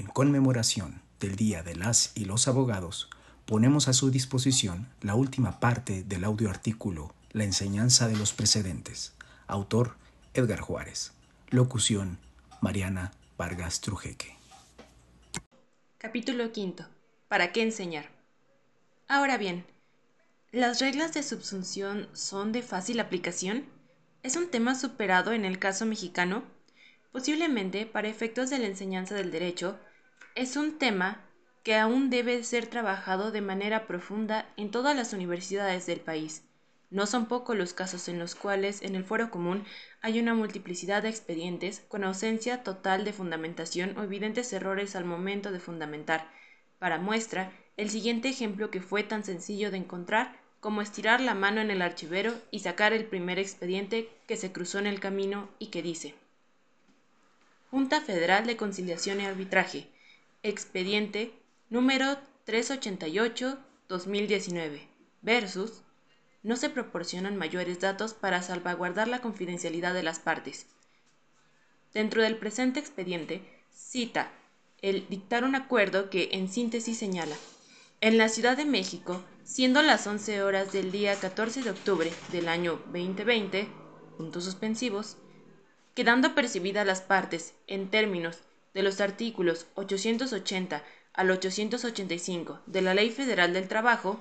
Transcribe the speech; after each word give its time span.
En 0.00 0.06
conmemoración 0.06 1.02
del 1.20 1.36
Día 1.36 1.62
de 1.62 1.76
las 1.76 2.12
y 2.14 2.24
los 2.24 2.48
Abogados, 2.48 3.10
ponemos 3.44 3.86
a 3.86 3.92
su 3.92 4.10
disposición 4.10 4.88
la 5.02 5.14
última 5.14 5.60
parte 5.60 6.04
del 6.04 6.24
audio 6.24 6.48
artículo 6.48 7.14
La 7.32 7.44
enseñanza 7.44 8.08
de 8.08 8.16
los 8.16 8.32
precedentes. 8.32 9.12
Autor 9.46 9.96
Edgar 10.32 10.60
Juárez. 10.60 11.12
Locución 11.50 12.16
Mariana 12.62 13.12
Vargas 13.36 13.82
Trujeque. 13.82 14.38
Capítulo 15.98 16.50
quinto. 16.50 16.86
¿Para 17.28 17.52
qué 17.52 17.62
enseñar? 17.62 18.08
Ahora 19.06 19.36
bien, 19.36 19.66
¿las 20.50 20.80
reglas 20.80 21.12
de 21.12 21.22
subsunción 21.22 22.08
son 22.14 22.52
de 22.52 22.62
fácil 22.62 23.00
aplicación? 23.00 23.66
¿Es 24.22 24.36
un 24.36 24.48
tema 24.50 24.76
superado 24.76 25.32
en 25.32 25.44
el 25.44 25.58
caso 25.58 25.84
mexicano? 25.84 26.42
Posiblemente, 27.12 27.84
para 27.84 28.08
efectos 28.08 28.48
de 28.48 28.60
la 28.60 28.66
enseñanza 28.66 29.14
del 29.14 29.30
derecho, 29.30 29.78
es 30.34 30.56
un 30.56 30.78
tema 30.78 31.20
que 31.62 31.76
aún 31.76 32.08
debe 32.08 32.42
ser 32.44 32.66
trabajado 32.66 33.30
de 33.32 33.40
manera 33.40 33.86
profunda 33.86 34.46
en 34.56 34.70
todas 34.70 34.96
las 34.96 35.12
universidades 35.12 35.86
del 35.86 36.00
país. 36.00 36.42
No 36.90 37.06
son 37.06 37.26
pocos 37.26 37.56
los 37.56 37.74
casos 37.74 38.08
en 38.08 38.18
los 38.18 38.34
cuales 38.34 38.82
en 38.82 38.94
el 38.94 39.04
foro 39.04 39.30
común 39.30 39.64
hay 40.02 40.18
una 40.18 40.34
multiplicidad 40.34 41.02
de 41.02 41.08
expedientes 41.08 41.82
con 41.88 42.04
ausencia 42.04 42.62
total 42.62 43.04
de 43.04 43.12
fundamentación 43.12 43.96
o 43.96 44.02
evidentes 44.02 44.52
errores 44.52 44.96
al 44.96 45.04
momento 45.04 45.52
de 45.52 45.60
fundamentar. 45.60 46.28
Para 46.78 46.98
muestra, 46.98 47.52
el 47.76 47.90
siguiente 47.90 48.28
ejemplo 48.28 48.70
que 48.70 48.80
fue 48.80 49.02
tan 49.02 49.22
sencillo 49.24 49.70
de 49.70 49.76
encontrar 49.76 50.40
como 50.60 50.82
estirar 50.82 51.20
la 51.20 51.34
mano 51.34 51.60
en 51.60 51.70
el 51.70 51.82
archivero 51.82 52.34
y 52.50 52.60
sacar 52.60 52.92
el 52.92 53.04
primer 53.04 53.38
expediente 53.38 54.08
que 54.26 54.36
se 54.36 54.52
cruzó 54.52 54.78
en 54.78 54.86
el 54.86 55.00
camino 55.00 55.48
y 55.58 55.68
que 55.68 55.82
dice 55.82 56.14
Junta 57.70 58.00
Federal 58.00 58.46
de 58.46 58.56
Conciliación 58.56 59.20
y 59.20 59.26
Arbitraje, 59.26 59.88
expediente 60.42 61.34
número 61.68 62.16
388-2019, 62.46 64.88
versus 65.22 65.82
no 66.42 66.56
se 66.56 66.70
proporcionan 66.70 67.36
mayores 67.36 67.80
datos 67.80 68.14
para 68.14 68.40
salvaguardar 68.42 69.08
la 69.08 69.20
confidencialidad 69.20 69.92
de 69.92 70.02
las 70.02 70.18
partes. 70.18 70.64
Dentro 71.92 72.22
del 72.22 72.38
presente 72.38 72.80
expediente, 72.80 73.42
cita 73.70 74.32
el 74.80 75.06
dictar 75.08 75.44
un 75.44 75.54
acuerdo 75.54 76.08
que 76.08 76.30
en 76.32 76.48
síntesis 76.48 76.98
señala 76.98 77.36
en 78.00 78.16
la 78.16 78.30
Ciudad 78.30 78.56
de 78.56 78.64
México, 78.64 79.22
siendo 79.44 79.82
las 79.82 80.06
11 80.06 80.42
horas 80.42 80.72
del 80.72 80.90
día 80.90 81.14
14 81.16 81.62
de 81.62 81.68
octubre 81.70 82.10
del 82.32 82.48
año 82.48 82.80
2020, 82.86 83.68
puntos 84.16 84.44
suspensivos, 84.44 85.18
quedando 85.94 86.34
percibidas 86.34 86.86
las 86.86 87.02
partes 87.02 87.52
en 87.66 87.90
términos 87.90 88.38
de 88.74 88.82
los 88.82 89.00
artículos 89.00 89.66
880 89.74 90.82
al 91.12 91.30
885 91.30 92.60
de 92.66 92.82
la 92.82 92.94
Ley 92.94 93.10
Federal 93.10 93.52
del 93.52 93.68
Trabajo, 93.68 94.20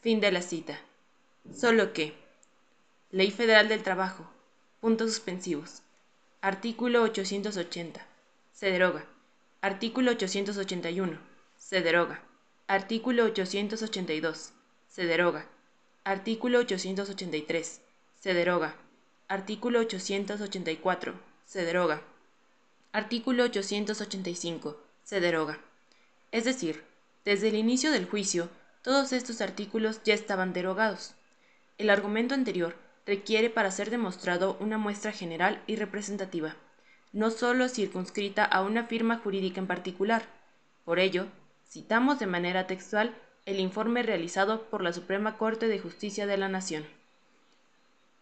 fin 0.00 0.20
de 0.20 0.32
la 0.32 0.42
cita. 0.42 0.80
Solo 1.54 1.92
que, 1.92 2.14
Ley 3.10 3.30
Federal 3.30 3.68
del 3.68 3.82
Trabajo, 3.82 4.26
puntos 4.80 5.12
suspensivos, 5.12 5.82
artículo 6.40 7.02
880, 7.02 8.06
se 8.52 8.70
deroga, 8.70 9.04
artículo 9.60 10.12
881, 10.12 11.18
se 11.58 11.82
deroga. 11.82 12.22
Artículo 12.68 13.24
882. 13.24 14.52
Se 14.88 15.04
deroga. 15.04 15.46
Artículo 16.04 16.58
883. 16.60 17.80
Se 18.20 18.34
deroga. 18.34 18.76
Artículo 19.28 19.80
884. 19.80 21.14
Se 21.44 21.64
deroga. 21.64 22.02
Artículo 22.96 23.42
885. 23.42 24.80
Se 25.04 25.20
deroga. 25.20 25.58
Es 26.32 26.46
decir, 26.46 26.82
desde 27.26 27.48
el 27.48 27.56
inicio 27.56 27.90
del 27.90 28.06
juicio, 28.06 28.48
todos 28.80 29.12
estos 29.12 29.42
artículos 29.42 30.00
ya 30.02 30.14
estaban 30.14 30.54
derogados. 30.54 31.12
El 31.76 31.90
argumento 31.90 32.32
anterior 32.32 32.74
requiere 33.04 33.50
para 33.50 33.70
ser 33.70 33.90
demostrado 33.90 34.56
una 34.60 34.78
muestra 34.78 35.12
general 35.12 35.62
y 35.66 35.76
representativa, 35.76 36.56
no 37.12 37.30
sólo 37.30 37.68
circunscrita 37.68 38.46
a 38.46 38.62
una 38.62 38.84
firma 38.84 39.18
jurídica 39.18 39.60
en 39.60 39.66
particular. 39.66 40.22
Por 40.86 40.98
ello, 40.98 41.26
Citamos 41.68 42.18
de 42.18 42.26
manera 42.26 42.66
textual 42.66 43.14
el 43.44 43.60
informe 43.60 44.04
realizado 44.04 44.62
por 44.70 44.80
la 44.80 44.94
Suprema 44.94 45.36
Corte 45.36 45.68
de 45.68 45.78
Justicia 45.78 46.26
de 46.26 46.38
la 46.38 46.48
Nación. 46.48 46.86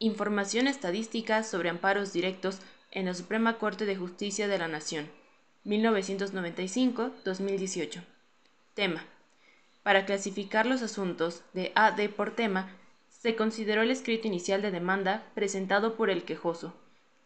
Información 0.00 0.66
estadística 0.66 1.44
sobre 1.44 1.68
amparos 1.68 2.12
directos 2.12 2.58
en 2.94 3.04
la 3.06 3.14
Suprema 3.14 3.58
Corte 3.58 3.86
de 3.86 3.96
Justicia 3.96 4.46
de 4.48 4.56
la 4.56 4.68
Nación, 4.68 5.10
1995-2018. 5.66 8.02
Tema. 8.74 9.04
Para 9.82 10.06
clasificar 10.06 10.64
los 10.64 10.80
asuntos 10.80 11.42
de 11.52 11.72
AD 11.74 12.08
por 12.10 12.30
tema, 12.30 12.70
se 13.10 13.34
consideró 13.34 13.82
el 13.82 13.90
escrito 13.90 14.28
inicial 14.28 14.62
de 14.62 14.70
demanda 14.70 15.24
presentado 15.34 15.96
por 15.96 16.08
el 16.08 16.22
quejoso, 16.22 16.72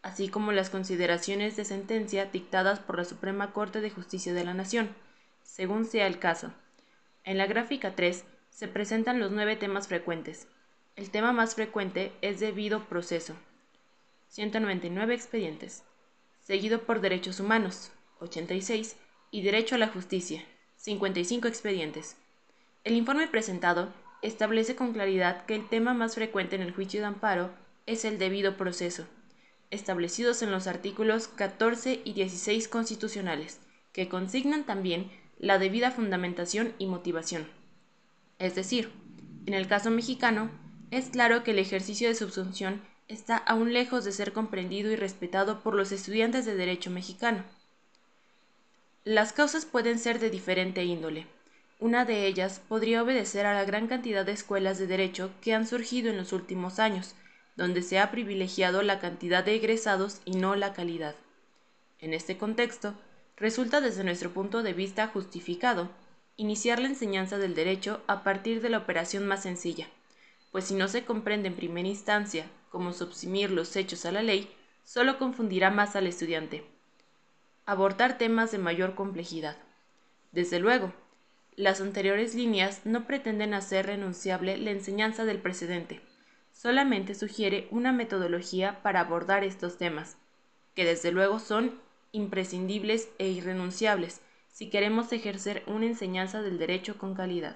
así 0.01 0.27
como 0.27 0.51
las 0.51 0.71
consideraciones 0.71 1.55
de 1.55 1.65
sentencia 1.65 2.25
dictadas 2.25 2.79
por 2.79 2.97
la 2.97 3.05
Suprema 3.05 3.53
Corte 3.53 3.79
de 3.79 3.91
Justicia 3.91 4.33
de 4.33 4.43
la 4.43 4.55
Nación, 4.55 4.89
según 5.43 5.85
sea 5.85 6.07
el 6.07 6.17
caso. 6.17 6.51
En 7.23 7.37
la 7.37 7.45
gráfica 7.45 7.95
3 7.95 8.25
se 8.49 8.67
presentan 8.67 9.19
los 9.19 9.29
nueve 9.31 9.55
temas 9.55 9.87
frecuentes. 9.87 10.47
El 10.95 11.11
tema 11.11 11.31
más 11.31 11.53
frecuente 11.53 12.11
es 12.21 12.39
debido 12.39 12.85
proceso, 12.85 13.35
199 14.29 15.13
expedientes, 15.13 15.83
seguido 16.41 16.83
por 16.83 17.01
derechos 17.01 17.39
humanos, 17.39 17.91
86, 18.19 18.95
y 19.31 19.41
derecho 19.41 19.75
a 19.75 19.77
la 19.77 19.87
justicia, 19.87 20.43
55 20.77 21.47
expedientes. 21.47 22.15
El 22.83 22.95
informe 22.95 23.27
presentado 23.27 23.93
establece 24.21 24.75
con 24.75 24.93
claridad 24.93 25.45
que 25.45 25.55
el 25.55 25.67
tema 25.67 25.93
más 25.93 26.15
frecuente 26.15 26.55
en 26.55 26.61
el 26.61 26.73
juicio 26.73 26.99
de 26.99 27.07
amparo 27.07 27.51
es 27.85 28.05
el 28.05 28.19
debido 28.19 28.55
proceso, 28.55 29.05
establecidos 29.71 30.41
en 30.41 30.51
los 30.51 30.67
artículos 30.67 31.27
14 31.27 32.01
y 32.03 32.13
16 32.13 32.67
constitucionales, 32.67 33.59
que 33.93 34.09
consignan 34.09 34.63
también 34.63 35.11
la 35.39 35.57
debida 35.57 35.91
fundamentación 35.91 36.73
y 36.77 36.85
motivación. 36.85 37.47
Es 38.37 38.55
decir, 38.55 38.91
en 39.45 39.53
el 39.53 39.67
caso 39.67 39.89
mexicano, 39.89 40.51
es 40.91 41.09
claro 41.09 41.43
que 41.43 41.51
el 41.51 41.59
ejercicio 41.59 42.07
de 42.07 42.15
subsunción 42.15 42.81
está 43.09 43.37
aún 43.37 43.73
lejos 43.73 44.05
de 44.05 44.11
ser 44.11 44.31
comprendido 44.33 44.91
y 44.91 44.95
respetado 44.95 45.61
por 45.61 45.73
los 45.73 45.91
estudiantes 45.91 46.45
de 46.45 46.55
derecho 46.55 46.91
mexicano. 46.91 47.43
Las 49.03 49.33
causas 49.33 49.65
pueden 49.65 49.97
ser 49.97 50.19
de 50.19 50.29
diferente 50.29 50.83
índole. 50.83 51.25
Una 51.79 52.05
de 52.05 52.27
ellas 52.27 52.61
podría 52.69 53.01
obedecer 53.01 53.47
a 53.47 53.55
la 53.55 53.65
gran 53.65 53.87
cantidad 53.87 54.25
de 54.25 54.33
escuelas 54.33 54.77
de 54.77 54.85
derecho 54.85 55.31
que 55.41 55.55
han 55.55 55.65
surgido 55.65 56.11
en 56.11 56.17
los 56.17 56.33
últimos 56.33 56.77
años, 56.77 57.15
donde 57.55 57.81
se 57.81 57.99
ha 57.99 58.11
privilegiado 58.11 58.83
la 58.83 58.99
cantidad 58.99 59.43
de 59.43 59.55
egresados 59.55 60.21
y 60.23 60.31
no 60.31 60.55
la 60.55 60.73
calidad. 60.73 61.15
En 61.99 62.13
este 62.13 62.37
contexto, 62.37 62.93
resulta 63.37 63.81
desde 63.81 64.03
nuestro 64.03 64.31
punto 64.31 64.61
de 64.61 64.73
vista 64.73 65.07
justificado 65.07 65.89
iniciar 66.37 66.79
la 66.79 66.87
enseñanza 66.87 67.37
del 67.39 67.55
derecho 67.55 68.01
a 68.07 68.23
partir 68.23 68.61
de 68.61 68.69
la 68.69 68.77
operación 68.77 69.25
más 69.25 69.41
sencilla, 69.41 69.87
pues 70.51 70.65
si 70.65 70.75
no 70.75 70.87
se 70.87 71.05
comprende 71.05 71.47
en 71.47 71.55
primera 71.55 71.87
instancia 71.87 72.45
cómo 72.69 72.93
subsumir 72.93 73.51
los 73.51 73.75
hechos 73.75 74.05
a 74.05 74.11
la 74.11 74.21
ley, 74.21 74.49
solo 74.83 75.17
confundirá 75.17 75.69
más 75.69 75.95
al 75.95 76.07
estudiante. 76.07 76.63
Abordar 77.65 78.17
temas 78.17 78.51
de 78.51 78.57
mayor 78.57 78.95
complejidad. 78.95 79.57
Desde 80.31 80.59
luego, 80.59 80.93
las 81.55 81.81
anteriores 81.81 82.35
líneas 82.35 82.81
no 82.85 83.05
pretenden 83.05 83.53
hacer 83.53 83.87
renunciable 83.87 84.57
la 84.57 84.71
enseñanza 84.71 85.25
del 85.25 85.39
precedente, 85.39 86.01
solamente 86.53 87.15
sugiere 87.15 87.67
una 87.71 87.91
metodología 87.91 88.81
para 88.81 89.01
abordar 89.01 89.43
estos 89.43 89.77
temas, 89.77 90.17
que 90.75 90.85
desde 90.85 91.11
luego 91.11 91.39
son 91.39 91.79
imprescindibles 92.11 93.09
e 93.17 93.27
irrenunciables 93.27 94.21
si 94.47 94.69
queremos 94.69 95.11
ejercer 95.13 95.63
una 95.67 95.85
enseñanza 95.85 96.41
del 96.41 96.57
derecho 96.57 96.97
con 96.97 97.13
calidad. 97.13 97.55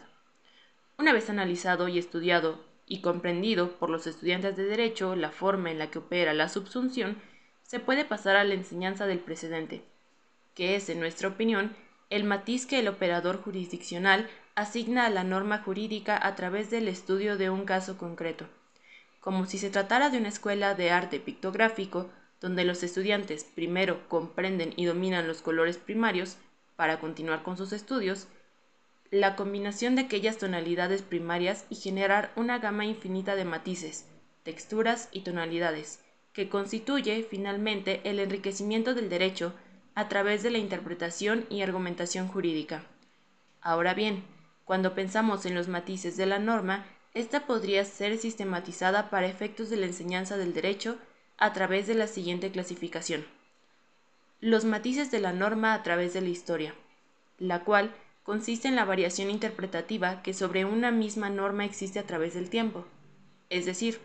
Una 0.98 1.12
vez 1.12 1.30
analizado 1.30 1.88
y 1.88 1.98
estudiado 1.98 2.64
y 2.94 3.02
comprendido 3.02 3.72
por 3.80 3.90
los 3.90 4.06
estudiantes 4.06 4.56
de 4.56 4.66
derecho 4.66 5.16
la 5.16 5.32
forma 5.32 5.72
en 5.72 5.80
la 5.80 5.90
que 5.90 5.98
opera 5.98 6.32
la 6.32 6.48
subsunción, 6.48 7.18
se 7.64 7.80
puede 7.80 8.06
pasar 8.06 8.36
a 8.36 8.44
la 8.44 8.54
enseñanza 8.54 9.08
del 9.08 9.18
precedente, 9.18 9.82
que 10.54 10.76
es, 10.76 10.90
en 10.90 11.00
nuestra 11.00 11.30
opinión, 11.30 11.76
el 12.12 12.24
matiz 12.24 12.68
que 12.68 12.78
el 12.78 12.88
operador 12.88 13.42
jurisdiccional 13.42 14.30
asigna 14.54 15.08
a 15.08 15.10
la 15.10 15.24
norma 15.24 15.58
jurídica 15.58 16.20
a 16.22 16.36
través 16.36 16.70
del 16.70 16.88
estudio 16.88 17.36
de 17.36 17.50
un 17.50 17.66
caso 17.66 17.98
concreto. 17.98 18.46
Como 19.22 19.48
si 19.48 19.58
se 19.58 19.72
tratara 19.72 20.12
de 20.12 20.20
una 20.20 20.30
escuela 20.30 20.76
de 20.76 20.92
arte 20.92 21.20
pictográfico, 21.20 22.12
donde 22.42 22.64
los 22.64 22.84
estudiantes 22.84 23.44
primero 23.44 24.08
comprenden 24.08 24.72
y 24.76 24.86
dominan 24.86 25.28
los 25.28 25.42
colores 25.42 25.80
primarios 25.80 26.38
para 26.76 27.00
continuar 27.00 27.42
con 27.42 27.58
sus 27.58 27.74
estudios, 27.74 28.28
la 29.14 29.36
combinación 29.36 29.96
de 29.96 30.02
aquellas 30.02 30.40
tonalidades 30.40 31.04
primarias 31.04 31.66
y 31.70 31.76
generar 31.76 32.32
una 32.36 32.58
gama 32.58 32.84
infinita 32.84 33.36
de 33.36 33.46
matices, 33.46 34.08
texturas 34.42 35.08
y 35.12 35.22
tonalidades, 35.22 36.00
que 36.34 36.50
constituye 36.50 37.22
finalmente 37.22 38.02
el 38.06 38.20
enriquecimiento 38.20 38.96
del 38.96 39.10
derecho 39.10 39.54
a 39.94 40.10
través 40.10 40.42
de 40.42 40.50
la 40.50 40.58
interpretación 40.58 41.46
y 41.52 41.62
argumentación 41.62 42.28
jurídica. 42.28 42.86
Ahora 43.62 43.94
bien, 43.94 44.24
cuando 44.66 44.96
pensamos 44.96 45.46
en 45.46 45.54
los 45.54 45.68
matices 45.68 46.18
de 46.18 46.26
la 46.26 46.40
norma, 46.40 46.84
esta 47.14 47.46
podría 47.46 47.86
ser 47.86 48.18
sistematizada 48.18 49.12
para 49.12 49.28
efectos 49.28 49.70
de 49.70 49.78
la 49.78 49.86
enseñanza 49.86 50.38
del 50.38 50.56
derecho 50.56 50.98
a 51.38 51.54
través 51.54 51.86
de 51.86 51.94
la 51.94 52.08
siguiente 52.08 52.50
clasificación. 52.50 53.24
Los 54.42 54.66
matices 54.66 55.12
de 55.12 55.20
la 55.20 55.34
norma 55.34 55.76
a 55.76 55.84
través 55.84 56.16
de 56.16 56.22
la 56.22 56.30
historia, 56.30 56.74
la 57.38 57.64
cual 57.64 57.94
consiste 58.24 58.70
en 58.70 58.76
la 58.76 58.86
variación 58.86 59.30
interpretativa 59.30 60.22
que 60.22 60.34
sobre 60.34 60.66
una 60.66 60.92
misma 60.92 61.30
norma 61.30 61.66
existe 61.66 62.00
a 62.00 62.06
través 62.06 62.34
del 62.34 62.50
tiempo, 62.50 62.86
es 63.50 63.66
decir, 63.66 64.00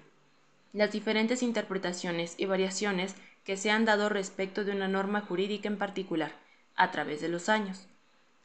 las 0.72 0.92
diferentes 0.92 1.42
interpretaciones 1.42 2.34
y 2.36 2.44
variaciones 2.44 3.14
que 3.44 3.56
se 3.56 3.70
han 3.70 3.84
dado 3.84 4.08
respecto 4.08 4.64
de 4.64 4.72
una 4.72 4.88
norma 4.88 5.22
jurídica 5.22 5.68
en 5.68 5.78
particular, 5.78 6.32
a 6.74 6.90
través 6.90 7.20
de 7.20 7.28
los 7.28 7.48
años. 7.48 7.86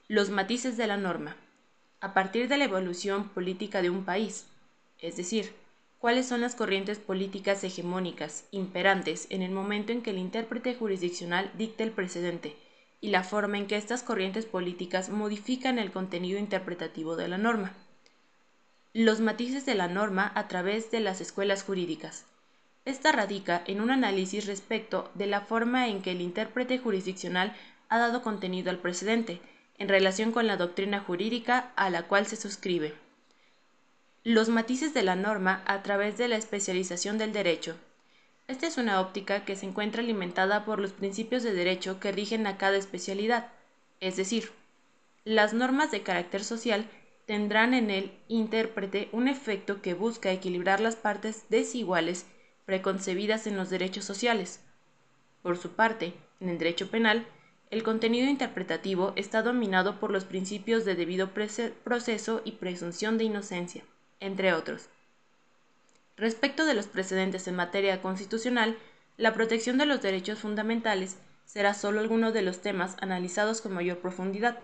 Los 0.07 0.29
matices 0.29 0.77
de 0.77 0.87
la 0.87 0.97
norma. 0.97 1.35
A 1.99 2.13
partir 2.13 2.47
de 2.47 2.57
la 2.57 2.65
evolución 2.65 3.29
política 3.29 3.81
de 3.81 3.89
un 3.89 4.05
país, 4.05 4.45
es 4.99 5.17
decir, 5.17 5.53
cuáles 5.99 6.25
son 6.25 6.41
las 6.41 6.55
corrientes 6.55 6.99
políticas 6.99 7.63
hegemónicas 7.63 8.45
imperantes 8.51 9.27
en 9.29 9.41
el 9.41 9.51
momento 9.51 9.91
en 9.91 10.01
que 10.01 10.11
el 10.11 10.17
intérprete 10.17 10.75
jurisdiccional 10.75 11.51
dicta 11.57 11.83
el 11.83 11.91
precedente 11.91 12.55
y 13.03 13.09
la 13.09 13.25
forma 13.25 13.57
en 13.57 13.67
que 13.67 13.75
estas 13.75 14.01
corrientes 14.01 14.45
políticas 14.45 15.09
modifican 15.09 15.77
el 15.77 15.91
contenido 15.91 16.39
interpretativo 16.39 17.17
de 17.17 17.27
la 17.27 17.37
norma. 17.37 17.73
Los 18.93 19.19
matices 19.19 19.65
de 19.65 19.75
la 19.75 19.89
norma 19.89 20.31
a 20.35 20.47
través 20.47 20.89
de 20.89 21.01
las 21.01 21.19
escuelas 21.19 21.63
jurídicas. 21.63 22.23
Esta 22.85 23.11
radica 23.11 23.61
en 23.67 23.81
un 23.81 23.91
análisis 23.91 24.45
respecto 24.45 25.11
de 25.15 25.27
la 25.27 25.41
forma 25.41 25.89
en 25.89 26.01
que 26.01 26.11
el 26.11 26.21
intérprete 26.21 26.77
jurisdiccional 26.79 27.53
ha 27.89 27.99
dado 27.99 28.21
contenido 28.21 28.69
al 28.69 28.77
precedente, 28.77 29.41
en 29.77 29.89
relación 29.89 30.31
con 30.31 30.47
la 30.47 30.55
doctrina 30.55 31.01
jurídica 31.01 31.73
a 31.75 31.89
la 31.89 32.03
cual 32.03 32.25
se 32.25 32.37
suscribe. 32.37 32.93
Los 34.23 34.47
matices 34.47 34.93
de 34.93 35.03
la 35.03 35.17
norma 35.17 35.61
a 35.65 35.83
través 35.83 36.17
de 36.17 36.29
la 36.29 36.37
especialización 36.37 37.17
del 37.17 37.33
derecho. 37.33 37.75
Esta 38.53 38.67
es 38.67 38.77
una 38.77 39.01
óptica 39.01 39.45
que 39.45 39.55
se 39.55 39.65
encuentra 39.65 40.03
alimentada 40.03 40.63
por 40.63 40.77
los 40.77 40.91
principios 40.91 41.41
de 41.41 41.53
derecho 41.53 41.99
que 41.99 42.11
rigen 42.11 42.45
a 42.45 42.55
cada 42.59 42.77
especialidad, 42.77 43.51
es 43.99 44.15
decir, 44.15 44.51
las 45.25 45.53
normas 45.53 45.89
de 45.89 46.03
carácter 46.03 46.43
social 46.43 46.85
tendrán 47.25 47.73
en 47.73 47.89
el 47.89 48.11
intérprete 48.27 49.09
un 49.11 49.27
efecto 49.27 49.81
que 49.81 49.95
busca 49.95 50.31
equilibrar 50.31 50.81
las 50.81 50.95
partes 50.95 51.45
desiguales 51.49 52.27
preconcebidas 52.65 53.47
en 53.47 53.57
los 53.57 53.71
derechos 53.71 54.05
sociales. 54.05 54.59
Por 55.41 55.57
su 55.57 55.71
parte, 55.71 56.13
en 56.39 56.49
el 56.49 56.59
derecho 56.59 56.91
penal, 56.91 57.25
el 57.71 57.81
contenido 57.81 58.29
interpretativo 58.29 59.13
está 59.15 59.41
dominado 59.41 59.99
por 59.99 60.11
los 60.11 60.25
principios 60.25 60.85
de 60.85 60.93
debido 60.93 61.31
proceso 61.33 62.41
y 62.45 62.51
presunción 62.51 63.17
de 63.17 63.23
inocencia, 63.23 63.83
entre 64.19 64.53
otros. 64.53 64.89
Respecto 66.15 66.65
de 66.65 66.73
los 66.73 66.87
precedentes 66.87 67.47
en 67.47 67.55
materia 67.55 68.01
constitucional, 68.01 68.77
la 69.17 69.33
protección 69.33 69.77
de 69.77 69.85
los 69.85 70.01
derechos 70.01 70.39
fundamentales 70.39 71.17
será 71.45 71.73
solo 71.73 71.99
alguno 71.99 72.31
de 72.31 72.41
los 72.41 72.61
temas 72.61 72.95
analizados 73.01 73.61
con 73.61 73.73
mayor 73.73 73.99
profundidad. 73.99 74.59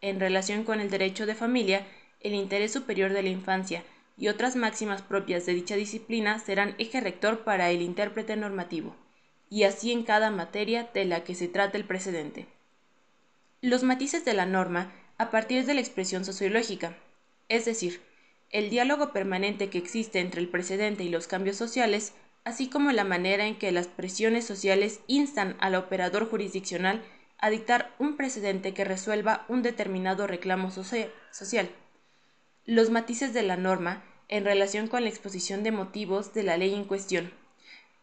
En 0.00 0.20
relación 0.20 0.64
con 0.64 0.80
el 0.80 0.90
derecho 0.90 1.26
de 1.26 1.34
familia, 1.34 1.86
el 2.20 2.34
interés 2.34 2.72
superior 2.72 3.12
de 3.12 3.22
la 3.22 3.28
infancia 3.28 3.84
y 4.16 4.28
otras 4.28 4.56
máximas 4.56 5.02
propias 5.02 5.44
de 5.46 5.54
dicha 5.54 5.76
disciplina 5.76 6.38
serán 6.38 6.74
eje 6.78 7.00
rector 7.00 7.40
para 7.40 7.70
el 7.70 7.82
intérprete 7.82 8.36
normativo, 8.36 8.96
y 9.50 9.64
así 9.64 9.92
en 9.92 10.02
cada 10.02 10.30
materia 10.30 10.88
de 10.94 11.04
la 11.04 11.24
que 11.24 11.34
se 11.34 11.48
trate 11.48 11.76
el 11.76 11.84
precedente. 11.84 12.46
Los 13.60 13.82
matices 13.82 14.24
de 14.24 14.34
la 14.34 14.46
norma 14.46 14.92
a 15.18 15.30
partir 15.30 15.66
de 15.66 15.74
la 15.74 15.80
expresión 15.80 16.24
sociológica, 16.24 16.96
es 17.48 17.64
decir, 17.64 18.00
el 18.56 18.70
diálogo 18.70 19.12
permanente 19.12 19.68
que 19.68 19.76
existe 19.76 20.18
entre 20.18 20.40
el 20.40 20.48
precedente 20.48 21.04
y 21.04 21.10
los 21.10 21.26
cambios 21.26 21.58
sociales, 21.58 22.14
así 22.42 22.70
como 22.70 22.90
la 22.90 23.04
manera 23.04 23.46
en 23.46 23.58
que 23.58 23.70
las 23.70 23.86
presiones 23.86 24.46
sociales 24.46 25.00
instan 25.06 25.58
al 25.60 25.74
operador 25.74 26.30
jurisdiccional 26.30 27.04
a 27.36 27.50
dictar 27.50 27.94
un 27.98 28.16
precedente 28.16 28.72
que 28.72 28.86
resuelva 28.86 29.44
un 29.48 29.60
determinado 29.60 30.26
reclamo 30.26 30.70
social. 30.70 31.70
Los 32.64 32.88
matices 32.88 33.34
de 33.34 33.42
la 33.42 33.58
norma 33.58 34.02
en 34.28 34.46
relación 34.46 34.88
con 34.88 35.02
la 35.02 35.10
exposición 35.10 35.62
de 35.62 35.72
motivos 35.72 36.32
de 36.32 36.42
la 36.42 36.56
ley 36.56 36.74
en 36.74 36.84
cuestión, 36.84 37.30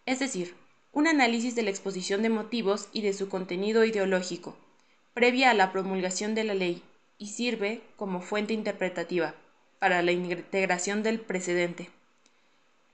es 0.05 0.19
decir, 0.19 0.53
un 0.91 1.07
análisis 1.07 1.55
de 1.55 1.63
la 1.63 1.71
exposición 1.71 2.21
de 2.21 2.29
motivos 2.29 2.89
y 2.93 3.01
de 3.01 3.13
su 3.13 3.27
contenido 3.27 3.85
ideológico, 3.85 4.55
previa 5.15 5.49
a 5.49 5.55
la 5.55 5.71
promulgación 5.71 6.35
de 6.35 6.43
la 6.43 6.53
ley, 6.53 6.83
y 7.17 7.29
sirve 7.29 7.81
como 7.95 8.21
fuente 8.21 8.53
interpretativa 8.53 9.33
para 9.83 10.01
la 10.01 10.13
integración 10.13 11.03
del 11.03 11.19
precedente. 11.19 11.89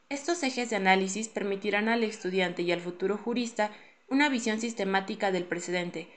Estos 0.09 0.41
ejes 0.41 0.71
de 0.71 0.75
análisis 0.75 1.27
permitirán 1.27 1.87
al 1.87 2.03
estudiante 2.03 2.63
y 2.63 2.71
al 2.71 2.81
futuro 2.81 3.15
jurista 3.15 3.69
una 4.07 4.27
visión 4.27 4.59
sistemática 4.59 5.31
del 5.31 5.43
precedente, 5.43 6.07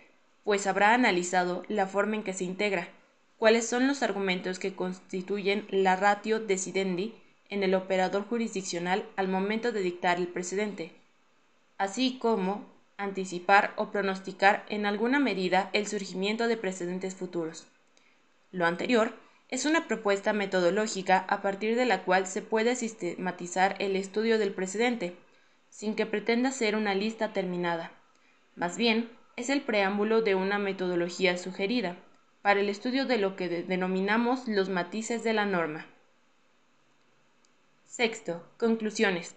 pues 0.45 0.67
habrá 0.67 0.95
analizado 0.95 1.63
la 1.69 1.87
forma 1.87 2.17
en 2.17 2.23
que 2.23 2.33
se 2.33 2.45
integra, 2.45 2.89
cuáles 3.37 3.67
son 3.67 3.87
los 3.87 4.03
argumentos 4.03 4.59
que 4.59 4.75
constituyen 4.75 5.67
la 5.69 5.95
ratio 5.95 6.41
decidendi 6.41 7.17
en 7.51 7.63
el 7.63 7.75
operador 7.75 8.27
jurisdiccional 8.27 9.05
al 9.17 9.29
momento 9.29 9.73
de 9.73 9.83
dictar 9.83 10.17
el 10.17 10.29
precedente, 10.29 10.91
así 11.77 12.17
como 12.19 12.65
anticipar 12.97 13.75
o 13.77 13.91
pronosticar 13.91 14.65
en 14.71 14.87
alguna 14.87 15.19
medida 15.19 15.69
el 15.75 15.87
surgimiento 15.87 16.49
de 16.49 16.57
precedentes 16.57 17.15
futuros. 17.15 17.67
Lo 18.53 18.65
anterior 18.65 19.13
es 19.53 19.67
una 19.67 19.87
propuesta 19.87 20.33
metodológica 20.33 21.27
a 21.29 21.43
partir 21.43 21.77
de 21.77 21.85
la 21.85 22.05
cual 22.05 22.27
se 22.27 22.41
puede 22.41 22.75
sistematizar 22.75 23.77
el 23.81 23.97
estudio 23.97 24.39
del 24.39 24.55
precedente, 24.55 25.15
sin 25.69 25.95
que 25.95 26.07
pretenda 26.07 26.51
ser 26.51 26.75
una 26.75 26.95
lista 26.95 27.35
terminada. 27.35 27.93
Más 28.57 28.79
bien, 28.79 29.11
es 29.37 29.51
el 29.51 29.61
preámbulo 29.61 30.23
de 30.23 30.35
una 30.35 30.59
metodología 30.59 31.37
sugerida 31.37 31.97
para 32.41 32.61
el 32.61 32.71
estudio 32.71 33.05
de 33.05 33.19
lo 33.19 33.37
que 33.37 33.51
denominamos 33.51 34.49
los 34.49 34.71
matices 34.71 35.23
de 35.23 35.35
la 35.35 35.45
norma. 35.45 35.85
Sexto, 37.87 38.49
conclusiones. 38.57 39.37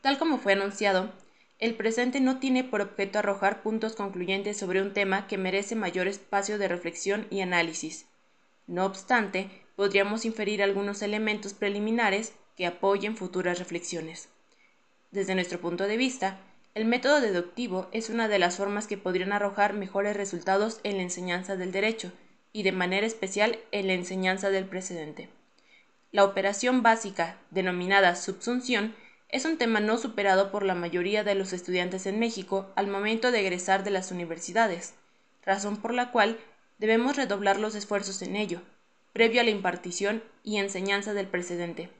Tal 0.00 0.16
como 0.16 0.38
fue 0.38 0.54
anunciado, 0.54 1.12
el 1.58 1.74
presente 1.74 2.20
no 2.20 2.38
tiene 2.38 2.64
por 2.64 2.80
objeto 2.80 3.18
arrojar 3.18 3.60
puntos 3.60 3.94
concluyentes 3.94 4.56
sobre 4.56 4.80
un 4.80 4.94
tema 4.94 5.26
que 5.26 5.36
merece 5.36 5.74
mayor 5.74 6.08
espacio 6.08 6.56
de 6.56 6.68
reflexión 6.68 7.26
y 7.28 7.42
análisis. 7.42 8.06
No 8.66 8.86
obstante, 8.86 9.50
podríamos 9.76 10.24
inferir 10.24 10.62
algunos 10.62 11.02
elementos 11.02 11.54
preliminares 11.54 12.32
que 12.56 12.66
apoyen 12.66 13.16
futuras 13.16 13.58
reflexiones. 13.58 14.28
Desde 15.10 15.34
nuestro 15.34 15.60
punto 15.60 15.86
de 15.86 15.96
vista, 15.96 16.38
el 16.74 16.86
método 16.86 17.20
deductivo 17.20 17.88
es 17.92 18.08
una 18.08 18.28
de 18.28 18.38
las 18.38 18.56
formas 18.56 18.86
que 18.86 18.96
podrían 18.96 19.32
arrojar 19.32 19.74
mejores 19.74 20.16
resultados 20.16 20.80
en 20.84 20.96
la 20.96 21.02
enseñanza 21.02 21.56
del 21.56 21.70
derecho 21.70 22.12
y 22.52 22.62
de 22.62 22.72
manera 22.72 23.06
especial 23.06 23.58
en 23.72 23.88
la 23.88 23.92
enseñanza 23.92 24.50
del 24.50 24.64
precedente. 24.64 25.28
La 26.12 26.24
operación 26.24 26.82
básica, 26.82 27.38
denominada 27.50 28.16
subsunción, 28.16 28.94
es 29.28 29.46
un 29.46 29.56
tema 29.56 29.80
no 29.80 29.96
superado 29.96 30.50
por 30.50 30.62
la 30.62 30.74
mayoría 30.74 31.24
de 31.24 31.34
los 31.34 31.54
estudiantes 31.54 32.06
en 32.06 32.18
México 32.18 32.70
al 32.76 32.86
momento 32.86 33.30
de 33.32 33.40
egresar 33.40 33.82
de 33.82 33.90
las 33.90 34.10
universidades, 34.10 34.94
razón 35.44 35.78
por 35.78 35.94
la 35.94 36.10
cual 36.10 36.38
debemos 36.82 37.14
redoblar 37.14 37.60
los 37.60 37.76
esfuerzos 37.76 38.22
en 38.22 38.34
ello, 38.34 38.60
previo 39.12 39.40
a 39.40 39.44
la 39.44 39.50
impartición 39.50 40.20
y 40.42 40.56
enseñanza 40.56 41.14
del 41.14 41.28
precedente. 41.28 41.90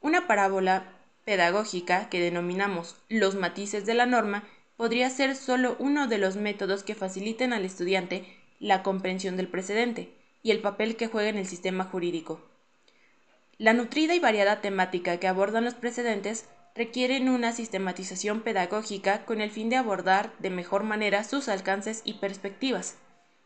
Una 0.00 0.28
parábola 0.28 0.84
pedagógica 1.24 2.08
que 2.08 2.20
denominamos 2.20 2.94
los 3.08 3.34
matices 3.34 3.86
de 3.86 3.94
la 3.94 4.06
norma 4.06 4.44
podría 4.76 5.10
ser 5.10 5.34
solo 5.34 5.74
uno 5.80 6.06
de 6.06 6.18
los 6.18 6.36
métodos 6.36 6.84
que 6.84 6.94
faciliten 6.94 7.52
al 7.52 7.64
estudiante 7.64 8.24
la 8.60 8.84
comprensión 8.84 9.36
del 9.36 9.48
precedente 9.48 10.14
y 10.44 10.52
el 10.52 10.60
papel 10.60 10.94
que 10.94 11.08
juega 11.08 11.28
en 11.28 11.38
el 11.38 11.48
sistema 11.48 11.82
jurídico. 11.82 12.40
La 13.58 13.72
nutrida 13.72 14.14
y 14.14 14.20
variada 14.20 14.60
temática 14.60 15.16
que 15.16 15.26
abordan 15.26 15.64
los 15.64 15.74
precedentes 15.74 16.46
requieren 16.76 17.28
una 17.28 17.50
sistematización 17.50 18.42
pedagógica 18.42 19.24
con 19.24 19.40
el 19.40 19.50
fin 19.50 19.68
de 19.68 19.74
abordar 19.74 20.32
de 20.38 20.50
mejor 20.50 20.84
manera 20.84 21.24
sus 21.24 21.48
alcances 21.48 22.02
y 22.04 22.14
perspectivas. 22.14 22.94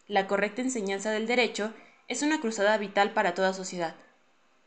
La 0.07 0.27
correcta 0.27 0.61
enseñanza 0.61 1.11
del 1.11 1.27
derecho 1.27 1.73
es 2.09 2.23
una 2.23 2.41
cruzada 2.41 2.77
vital 2.77 3.13
para 3.13 3.35
toda 3.35 3.55
sociedad, 3.55 3.95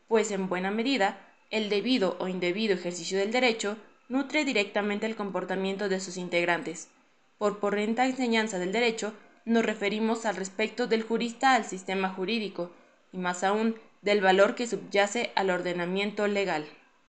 pues 0.08 0.32
en 0.32 0.48
buena 0.48 0.72
medida 0.72 1.18
el 1.50 1.68
debido 1.68 2.16
o 2.18 2.26
indebido 2.26 2.74
ejercicio 2.74 3.18
del 3.18 3.30
derecho 3.30 3.76
nutre 4.08 4.44
directamente 4.44 5.06
el 5.06 5.14
comportamiento 5.14 5.88
de 5.88 6.00
sus 6.00 6.16
integrantes. 6.16 6.88
Por 7.38 7.60
correcta 7.60 8.06
enseñanza 8.06 8.58
del 8.58 8.72
derecho 8.72 9.14
nos 9.44 9.64
referimos 9.64 10.26
al 10.26 10.34
respecto 10.34 10.88
del 10.88 11.04
jurista 11.04 11.54
al 11.54 11.64
sistema 11.64 12.08
jurídico, 12.10 12.72
y 13.12 13.18
más 13.18 13.44
aún 13.44 13.76
del 14.02 14.20
valor 14.20 14.56
que 14.56 14.66
subyace 14.66 15.30
al 15.36 15.50
ordenamiento 15.50 16.26
legal. 16.26 16.66